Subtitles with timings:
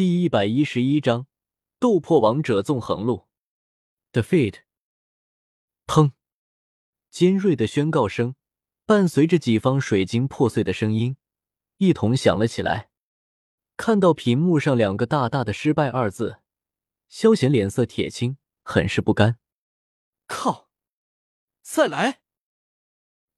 [0.00, 1.26] 第一百一十一章
[1.78, 3.28] 斗破王者纵横录。
[4.14, 4.60] Defeat！
[5.86, 6.12] 砰！
[7.10, 8.34] 尖锐的宣告声
[8.86, 11.18] 伴随着几方水晶破碎的声音，
[11.76, 12.88] 一同响了起来。
[13.76, 16.38] 看到屏幕上两个大大的“失败”二字，
[17.10, 19.38] 萧贤脸色铁青，很是不甘。
[20.26, 20.70] 靠！
[21.60, 22.22] 再来！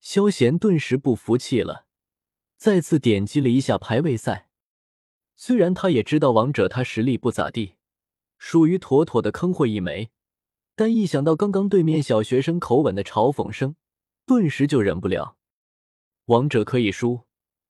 [0.00, 1.86] 萧贤顿时不服气了，
[2.56, 4.47] 再次点击了一下排位赛。
[5.40, 7.76] 虽然他也知道王者他实力不咋地，
[8.38, 10.10] 属于妥妥的坑货一枚，
[10.74, 13.76] 但一想到刚刚对面小学生口吻的嘲讽声，
[14.26, 15.36] 顿时就忍不了。
[16.24, 17.20] 王者可以输，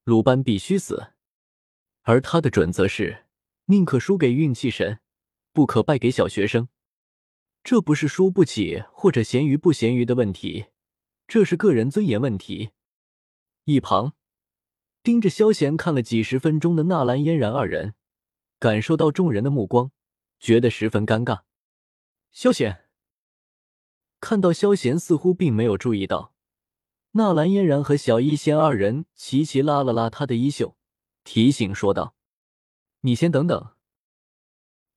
[0.05, 1.13] 鲁班必须死，
[2.05, 3.27] 而他的准则是
[3.67, 5.01] 宁可输给运气神，
[5.53, 6.71] 不可败给小学生。
[7.63, 10.69] 这不是输不起或者咸鱼不咸鱼的问题，
[11.27, 12.71] 这是个人尊严问题。
[13.65, 14.15] 一旁
[15.09, 17.95] 盯着萧贤看了几十分钟的纳兰嫣然二人，
[18.59, 19.91] 感受到众人的目光，
[20.39, 21.45] 觉得十分尴尬。
[22.31, 22.85] 萧贤
[24.21, 26.35] 看到萧贤似乎并没有注意到
[27.13, 30.77] 纳兰嫣然和小医仙二人，齐齐拉了拉他的衣袖，
[31.25, 32.15] 提醒说道
[33.01, 33.71] ：“你先等等。”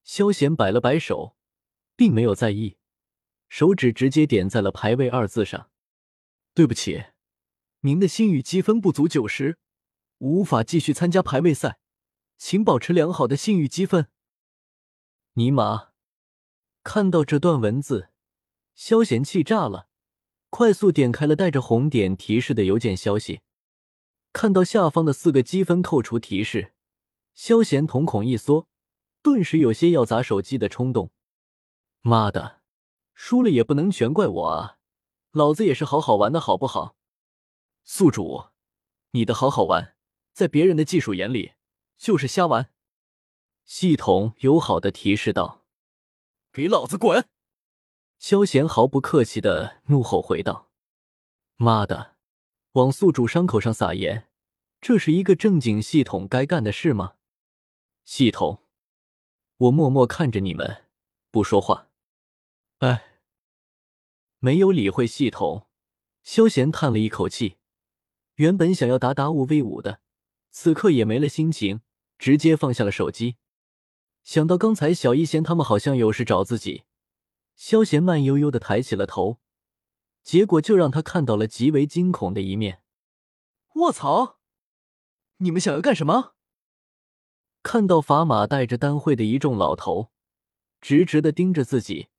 [0.04, 1.38] 萧贤摆了摆手。
[1.96, 2.76] 并没有在意，
[3.48, 5.70] 手指直接点在了排位二字上。
[6.54, 7.06] 对不起，
[7.80, 9.58] 您的星域积分不足九十，
[10.22, 11.80] 无法继续参加排位赛，
[12.38, 14.08] 请保持良好的信誉积分。
[15.34, 15.90] 尼玛！
[16.84, 18.10] 看到这段文字，
[18.76, 19.88] 萧贤气炸了，
[20.52, 23.42] 快速点开了带着红点提示的邮件消息。
[24.32, 26.74] 看到下方的四个积分扣除提示，
[27.34, 28.68] 萧贤瞳孔一缩，
[29.24, 31.10] 顿时有些要砸手机的冲动。
[32.02, 32.62] 妈的，
[33.16, 34.78] 输了也不能全怪我啊！
[35.32, 36.96] 老子也是好好玩的，好不好？
[37.84, 38.50] 宿主，
[39.12, 39.96] 你的好好玩，
[40.34, 41.54] 在别人的技术眼里
[41.98, 42.72] 就是瞎玩。
[43.64, 45.66] 系统友好的提示道
[46.52, 47.28] ：“给老子滚！”
[48.20, 50.70] 萧贤毫不客气的怒吼回道
[51.58, 52.16] ：“妈的，
[52.74, 54.28] 往宿主伤口上撒盐，
[54.80, 57.16] 这是一个正经系统该干的事吗？”
[58.04, 58.64] 系统，
[59.58, 60.86] 我默默看着你们，
[61.30, 61.90] 不说话。
[62.80, 63.20] 哎，
[64.40, 65.68] 没有理会系统，
[66.24, 67.58] 萧贤叹了一口气。
[68.36, 70.02] 原本想要打打五 v 五的，
[70.52, 71.82] 此刻也没了心情，
[72.20, 73.38] 直接放下了手机。
[74.24, 76.84] 想到刚才小一仙他们好像有事找自己，
[77.56, 79.40] 萧贤慢悠悠的抬起了头，
[80.22, 82.84] 结果就让他看到了极为惊恐的一面。
[83.76, 84.38] 卧槽！
[85.38, 86.36] 你们想要干什么？
[87.64, 90.12] 看到砝码带着丹会的一众老头，
[90.80, 92.10] 直直的盯着自己。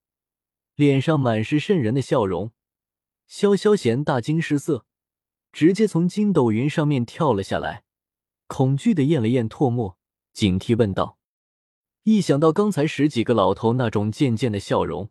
[0.74, 2.50] 脸上满是渗人的笑容，
[3.26, 4.86] 萧萧贤大惊失色，
[5.52, 7.84] 直接从筋斗云上面跳了下来，
[8.52, 9.96] 恐惧的咽了咽唾沫，
[10.34, 11.18] 警惕问道
[12.04, 15.10] ：“一想到刚才十几个老头那种贱贱的笑容，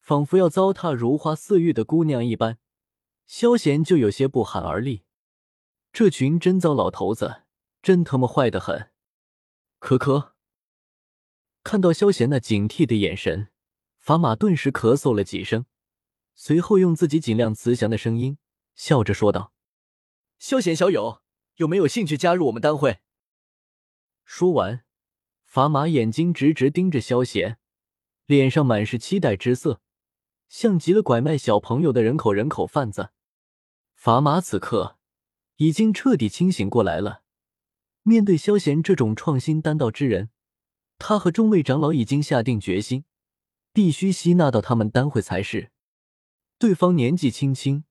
[0.00, 2.58] 仿佛要糟蹋如花似玉的姑娘一般，
[3.24, 5.04] 萧贤就有些不寒而栗。
[5.92, 7.44] 这群真糟老头子，
[7.80, 8.90] 真他妈坏的很。”
[9.78, 10.34] 可可
[11.62, 13.50] 看到萧贤那警惕的眼神。
[14.00, 15.66] 法玛顿时咳嗽了几声，
[16.34, 18.38] 随后用自己尽量慈祥的声音
[18.74, 19.52] 笑着说道
[20.40, 21.21] ：“萧贤小友，
[21.56, 22.98] 有没有兴趣加入我们单会？”
[24.24, 24.84] 说完，
[25.44, 27.58] 法玛眼睛直直盯着萧贤，
[28.26, 29.80] 脸上满是期待之色，
[30.48, 33.10] 像极了拐卖小朋友的人口人口贩子。
[33.94, 34.98] 法玛此刻
[35.56, 37.22] 已经彻底清醒过来了，
[38.02, 40.30] 面对萧贤这种创新丹道之人，
[40.98, 43.04] 他和众位长老已经下定决心。
[43.74, 45.72] 必须吸纳到他们丹会才是。
[46.58, 47.84] 对方年纪轻轻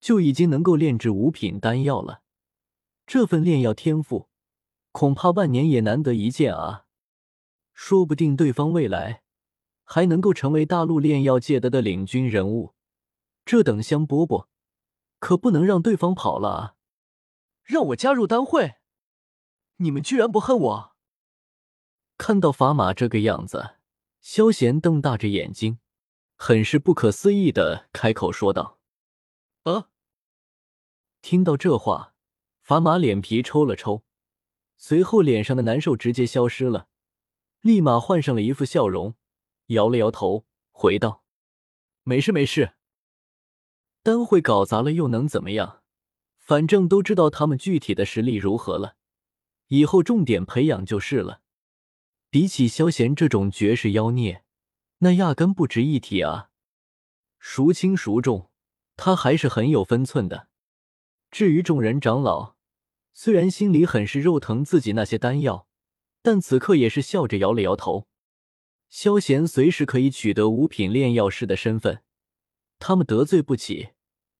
[0.00, 2.22] 就已经能够炼制五品丹药了，
[3.06, 4.28] 这份炼药天赋
[4.90, 6.86] 恐怕万年也难得一见啊！
[7.72, 9.22] 说不定对方未来
[9.84, 12.74] 还能够成为大陆炼药界的的领军人物，
[13.44, 14.46] 这等香饽饽
[15.20, 16.76] 可不能让对方跑了啊！
[17.62, 18.76] 让我加入丹会，
[19.76, 20.96] 你们居然不恨我？
[22.18, 23.76] 看到法玛这个样子。
[24.20, 25.78] 萧贤瞪大着眼睛，
[26.34, 28.80] 很是不可思议的开口说道
[29.62, 29.90] ：“啊！”
[31.22, 32.15] 听到这话，
[32.66, 34.02] 法马脸皮抽了抽，
[34.76, 36.88] 随后脸上的难受直接消失了，
[37.60, 39.14] 立马换上了一副笑容，
[39.66, 41.22] 摇了摇头，回道
[42.02, 42.74] ：“没事没事，
[44.02, 45.84] 丹会搞砸了又能怎么样？
[46.40, 48.96] 反正都知道他们具体的实力如何了，
[49.68, 51.42] 以后重点培养就是了。”
[52.30, 54.42] 比起萧贤这种绝世妖孽，
[54.98, 56.50] 那压根不值一提啊！
[57.38, 58.50] 孰轻孰重，
[58.96, 60.48] 他还是很有分寸的。
[61.30, 62.55] 至于众人长老，
[63.18, 65.66] 虽然心里很是肉疼自己那些丹药，
[66.20, 68.06] 但此刻也是笑着摇了摇头。
[68.90, 72.02] 萧贤随时可以取得五品炼药师的身份，
[72.78, 73.88] 他们得罪不起，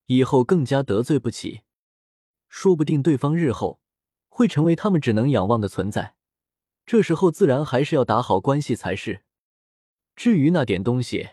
[0.05, 1.63] 以后更加得罪不起。
[2.51, 3.81] 说不定对方日后
[4.29, 6.15] 会成为他们只能仰望的存在，
[6.85, 9.23] 这时候自然还是要打好关系才是。
[10.15, 11.31] 至于那点东西，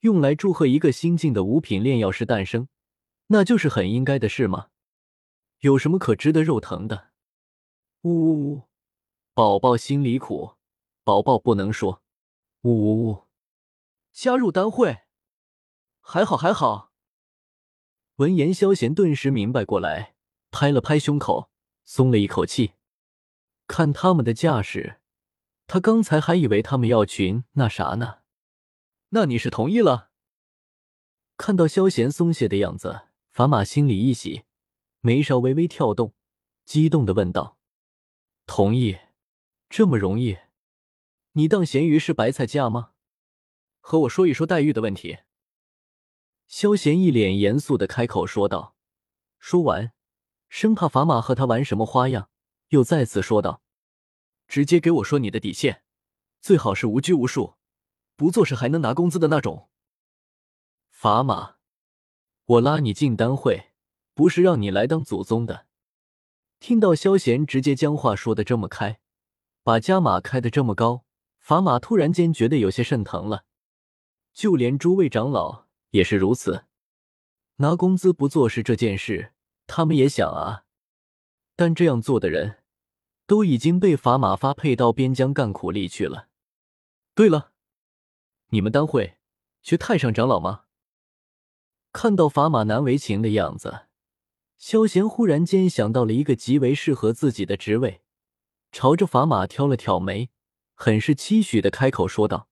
[0.00, 2.68] 用来祝贺一个新晋的五品炼药师诞生，
[3.26, 4.68] 那就是很应该的事吗？
[5.60, 7.10] 有什么可值得肉疼的？
[8.02, 8.62] 呜呜呜，
[9.34, 10.54] 宝宝心里苦，
[11.04, 12.02] 宝宝不能说。
[12.62, 13.28] 呜呜呜，
[14.10, 15.02] 加入丹会，
[16.00, 16.92] 还好还好。
[18.16, 20.14] 闻言，萧贤顿时明白过来，
[20.50, 21.50] 拍了拍胸口，
[21.84, 22.72] 松了一口气。
[23.66, 25.00] 看他们的架势，
[25.66, 28.20] 他刚才还以为他们要群那啥呢。
[29.10, 30.10] 那你是同意了？
[31.36, 34.44] 看到萧贤松懈的样子，法玛心里一喜，
[35.00, 36.14] 眉梢微微跳动，
[36.64, 37.58] 激动的问道
[38.44, 38.98] ：“同意？
[39.70, 40.36] 这么容易？”
[41.32, 42.92] 你当咸鱼是白菜价吗？
[43.80, 45.20] 和我说一说待遇的问题。
[46.46, 48.76] 萧贤一脸严肃的开口说道，
[49.38, 49.92] 说完，
[50.48, 52.28] 生怕砝码和他玩什么花样，
[52.68, 53.62] 又再次说道
[54.48, 55.84] ：“直接给我说你的底线，
[56.40, 57.54] 最好是无拘无束，
[58.16, 59.70] 不做事还能拿工资的那种。”
[60.92, 61.56] 砝码，
[62.44, 63.69] 我拉你进单会，
[64.14, 65.66] 不是让你来当祖宗的。
[66.58, 69.00] 听到萧贤直接将话说的这么开，
[69.62, 71.04] 把加码开的这么高。
[71.38, 73.44] 法玛突然间觉得有些肾疼了，
[74.34, 76.66] 就连诸位长老也是如此。
[77.56, 79.32] 拿工资不做事这件事，
[79.66, 80.64] 他们也想啊，
[81.56, 82.58] 但这样做的人
[83.26, 86.28] 都已经被法玛发配到边疆干苦力去了。
[87.14, 87.52] 对了，
[88.48, 89.16] 你们当会
[89.62, 90.64] 缺太上长老吗？
[91.92, 93.86] 看到法玛难为情的样子，
[94.60, 98.02] 萧贤忽然间想到了一个极为适合自己的职位，
[98.70, 100.28] 朝着法玛挑了挑眉。
[100.74, 102.46] 很是期许的开口说道：“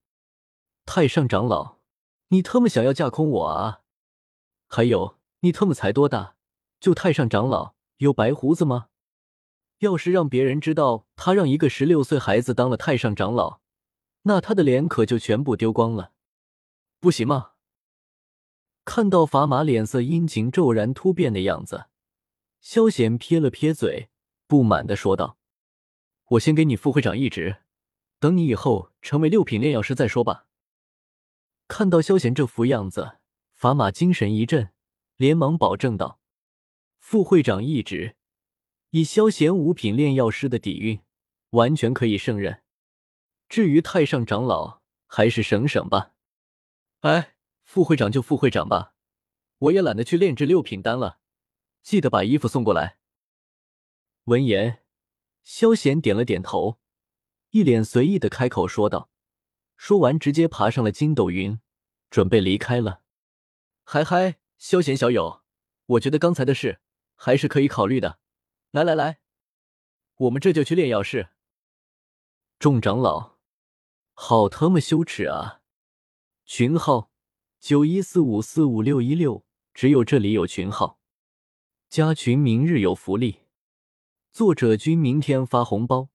[0.86, 1.76] 太上长老，
[2.28, 3.82] 你特么想要架空我啊？
[4.66, 6.36] 还有，你特么才多大？
[6.80, 8.88] 就太上长老有白胡子吗？
[9.80, 13.60] 要是让别人知道他让一个十六岁孩子当了太上长老，
[14.22, 16.12] 那他的脸可就全部丢光了，
[17.00, 17.50] 不行吗？”
[18.86, 21.88] 看到法玛脸色阴晴骤然突变的样子，
[22.60, 24.10] 萧显撇了撇嘴，
[24.46, 25.38] 不满的说道
[26.30, 27.62] ：“我先给你副会长一职。”
[28.20, 30.46] 等你以后成为六品炼药师再说吧。
[31.68, 33.18] 看到萧贤这副样子，
[33.52, 34.70] 法玛精神一振，
[35.16, 36.18] 连忙保证道
[36.98, 38.16] ：“副会长一职，
[38.90, 41.00] 以萧贤五品炼药师的底蕴，
[41.50, 42.62] 完全可以胜任。
[43.48, 46.12] 至于太上长老，还是省省吧。”
[47.00, 48.94] 哎，副会长就副会长吧，
[49.58, 51.17] 我也懒得去炼制六品丹了。
[51.88, 52.98] 记得把衣服送过来。
[54.24, 54.84] 闻言，
[55.42, 56.78] 萧贤点了点头。
[57.48, 59.08] 一脸随意的开口说道，
[59.74, 61.58] 说完直接爬上了筋斗云，
[62.10, 63.00] 准备离开了。
[63.84, 65.42] 嗨嗨，萧贤小友，
[65.86, 66.82] 我觉得刚才的事
[67.14, 68.18] 还是可以考虑的。
[68.70, 69.20] 来来来，
[70.16, 71.30] 我们这就去炼药室。
[72.58, 73.38] 众长老，
[74.12, 75.62] 好他妈羞耻啊！
[76.44, 77.10] 群号
[77.58, 80.97] 九一四五四五六一六，只有这里有群号，
[81.88, 83.44] 加群明日有福利。
[84.30, 86.10] 作者君明天发红包。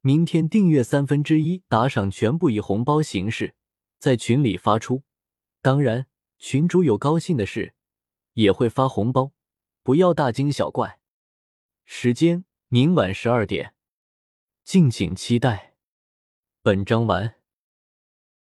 [0.00, 3.54] 明天订阅三分之一打赏全部以红包形式
[4.00, 5.04] 在群里发出，
[5.62, 7.74] 当然群主有高兴的事
[8.32, 9.30] 也会发红包，
[9.84, 10.98] 不要大惊小怪。
[11.84, 13.74] 时间明晚十二点，
[14.64, 15.76] 敬请期待。
[16.62, 17.35] 本章完。